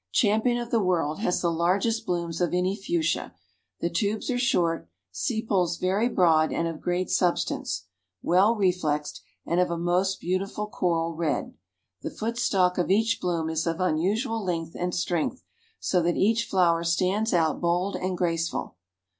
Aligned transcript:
"Champion 0.11 0.57
of 0.57 0.71
the 0.71 0.79
World 0.81 1.19
has 1.19 1.41
the 1.41 1.51
largest 1.51 2.07
blooms 2.07 2.41
of 2.41 2.55
any 2.55 2.75
Fuchsia; 2.75 3.35
the 3.81 3.89
tubes 3.91 4.31
are 4.31 4.39
short; 4.39 4.89
sepals 5.11 5.77
very 5.77 6.09
broad 6.09 6.51
and 6.51 6.67
of 6.67 6.81
great 6.81 7.11
substance, 7.11 7.85
well 8.23 8.55
reflexed, 8.55 9.21
and 9.45 9.59
of 9.59 9.69
a 9.69 9.77
most 9.77 10.19
beautiful 10.19 10.65
coral 10.65 11.13
red; 11.15 11.53
the 12.01 12.09
foot 12.09 12.39
stalk 12.39 12.79
of 12.79 12.89
each 12.89 13.21
bloom 13.21 13.47
is 13.47 13.67
of 13.67 13.79
unusual 13.79 14.43
length 14.43 14.75
and 14.75 14.95
strength, 14.95 15.43
so 15.79 16.01
that 16.01 16.17
each 16.17 16.45
flower 16.45 16.83
stands 16.83 17.31
out 17.31 17.61
bold 17.61 17.95
and 17.95 18.17
graceful. 18.17 18.77